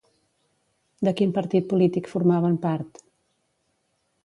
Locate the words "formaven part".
2.15-3.01